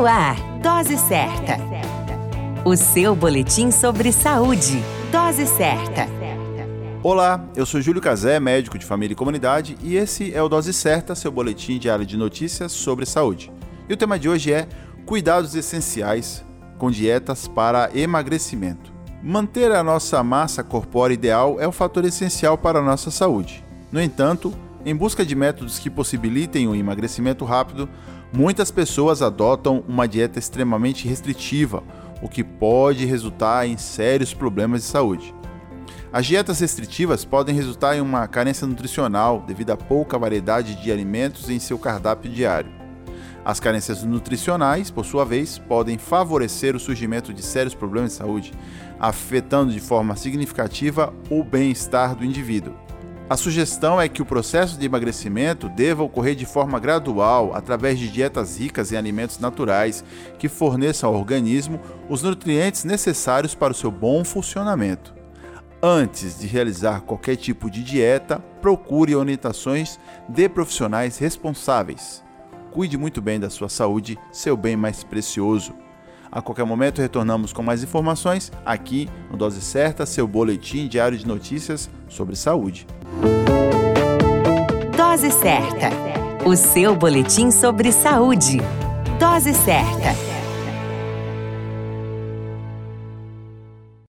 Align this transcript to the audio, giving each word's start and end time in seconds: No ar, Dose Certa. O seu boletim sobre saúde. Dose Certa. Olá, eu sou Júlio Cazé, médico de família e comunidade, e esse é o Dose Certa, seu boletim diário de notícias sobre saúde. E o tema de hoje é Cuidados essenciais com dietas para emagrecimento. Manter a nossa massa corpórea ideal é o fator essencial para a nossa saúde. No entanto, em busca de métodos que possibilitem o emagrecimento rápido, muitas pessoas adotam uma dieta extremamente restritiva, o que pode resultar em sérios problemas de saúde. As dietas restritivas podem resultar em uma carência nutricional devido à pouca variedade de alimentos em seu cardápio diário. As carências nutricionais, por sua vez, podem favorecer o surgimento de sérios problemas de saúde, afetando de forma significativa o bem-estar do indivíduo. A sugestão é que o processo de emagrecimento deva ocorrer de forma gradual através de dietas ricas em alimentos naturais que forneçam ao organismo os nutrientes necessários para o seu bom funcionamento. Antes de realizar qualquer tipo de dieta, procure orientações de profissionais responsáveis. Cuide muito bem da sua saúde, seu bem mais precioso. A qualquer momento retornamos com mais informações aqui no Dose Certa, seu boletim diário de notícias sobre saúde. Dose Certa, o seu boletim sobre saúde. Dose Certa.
No 0.00 0.06
ar, 0.06 0.34
Dose 0.62 0.96
Certa. 0.96 1.58
O 2.64 2.74
seu 2.74 3.14
boletim 3.14 3.70
sobre 3.70 4.10
saúde. 4.12 4.82
Dose 5.12 5.46
Certa. 5.46 6.08
Olá, 7.02 7.44
eu 7.54 7.66
sou 7.66 7.82
Júlio 7.82 8.00
Cazé, 8.00 8.40
médico 8.40 8.78
de 8.78 8.86
família 8.86 9.12
e 9.12 9.14
comunidade, 9.14 9.76
e 9.82 9.96
esse 9.96 10.34
é 10.34 10.42
o 10.42 10.48
Dose 10.48 10.72
Certa, 10.72 11.14
seu 11.14 11.30
boletim 11.30 11.78
diário 11.78 12.06
de 12.06 12.16
notícias 12.16 12.72
sobre 12.72 13.04
saúde. 13.04 13.52
E 13.90 13.92
o 13.92 13.96
tema 13.96 14.18
de 14.18 14.26
hoje 14.26 14.50
é 14.54 14.66
Cuidados 15.04 15.54
essenciais 15.54 16.42
com 16.78 16.90
dietas 16.90 17.46
para 17.46 17.90
emagrecimento. 17.94 18.90
Manter 19.22 19.70
a 19.70 19.82
nossa 19.82 20.22
massa 20.22 20.64
corpórea 20.64 21.12
ideal 21.12 21.60
é 21.60 21.68
o 21.68 21.72
fator 21.72 22.06
essencial 22.06 22.56
para 22.56 22.78
a 22.78 22.82
nossa 22.82 23.10
saúde. 23.10 23.62
No 23.92 24.00
entanto, 24.00 24.50
em 24.84 24.96
busca 24.96 25.24
de 25.24 25.34
métodos 25.34 25.78
que 25.78 25.90
possibilitem 25.90 26.66
o 26.66 26.74
emagrecimento 26.74 27.44
rápido, 27.44 27.88
muitas 28.32 28.70
pessoas 28.70 29.20
adotam 29.20 29.84
uma 29.86 30.08
dieta 30.08 30.38
extremamente 30.38 31.06
restritiva, 31.06 31.82
o 32.22 32.28
que 32.28 32.42
pode 32.42 33.04
resultar 33.04 33.66
em 33.66 33.76
sérios 33.76 34.32
problemas 34.32 34.82
de 34.82 34.88
saúde. 34.88 35.34
As 36.12 36.26
dietas 36.26 36.58
restritivas 36.60 37.24
podem 37.24 37.54
resultar 37.54 37.96
em 37.96 38.00
uma 38.00 38.26
carência 38.26 38.66
nutricional 38.66 39.44
devido 39.46 39.70
à 39.70 39.76
pouca 39.76 40.18
variedade 40.18 40.74
de 40.74 40.90
alimentos 40.90 41.48
em 41.48 41.58
seu 41.58 41.78
cardápio 41.78 42.30
diário. 42.30 42.72
As 43.44 43.60
carências 43.60 44.02
nutricionais, 44.02 44.90
por 44.90 45.04
sua 45.04 45.24
vez, 45.24 45.58
podem 45.58 45.98
favorecer 45.98 46.74
o 46.74 46.80
surgimento 46.80 47.32
de 47.32 47.42
sérios 47.42 47.74
problemas 47.74 48.12
de 48.12 48.18
saúde, 48.18 48.52
afetando 48.98 49.72
de 49.72 49.80
forma 49.80 50.16
significativa 50.16 51.14
o 51.30 51.42
bem-estar 51.42 52.14
do 52.14 52.24
indivíduo. 52.24 52.74
A 53.30 53.36
sugestão 53.36 54.00
é 54.00 54.08
que 54.08 54.20
o 54.20 54.26
processo 54.26 54.76
de 54.76 54.84
emagrecimento 54.84 55.68
deva 55.68 56.02
ocorrer 56.02 56.34
de 56.34 56.44
forma 56.44 56.80
gradual 56.80 57.54
através 57.54 57.96
de 57.96 58.08
dietas 58.08 58.58
ricas 58.58 58.90
em 58.90 58.96
alimentos 58.96 59.38
naturais 59.38 60.02
que 60.36 60.48
forneçam 60.48 61.08
ao 61.08 61.14
organismo 61.14 61.78
os 62.08 62.24
nutrientes 62.24 62.82
necessários 62.82 63.54
para 63.54 63.70
o 63.70 63.76
seu 63.76 63.88
bom 63.88 64.24
funcionamento. 64.24 65.14
Antes 65.80 66.40
de 66.40 66.48
realizar 66.48 67.02
qualquer 67.02 67.36
tipo 67.36 67.70
de 67.70 67.84
dieta, 67.84 68.40
procure 68.60 69.14
orientações 69.14 69.96
de 70.28 70.48
profissionais 70.48 71.16
responsáveis. 71.16 72.24
Cuide 72.72 72.98
muito 72.98 73.22
bem 73.22 73.38
da 73.38 73.48
sua 73.48 73.68
saúde, 73.68 74.18
seu 74.32 74.56
bem 74.56 74.74
mais 74.74 75.04
precioso. 75.04 75.72
A 76.32 76.40
qualquer 76.40 76.64
momento 76.64 77.00
retornamos 77.00 77.52
com 77.52 77.62
mais 77.62 77.82
informações 77.82 78.52
aqui 78.64 79.08
no 79.30 79.36
Dose 79.36 79.60
Certa, 79.60 80.06
seu 80.06 80.28
boletim 80.28 80.86
diário 80.86 81.18
de 81.18 81.26
notícias 81.26 81.90
sobre 82.08 82.36
saúde. 82.36 82.86
Dose 84.96 85.30
Certa, 85.32 85.90
o 86.46 86.54
seu 86.54 86.94
boletim 86.94 87.50
sobre 87.50 87.90
saúde. 87.90 88.58
Dose 89.18 89.52
Certa. 89.54 90.39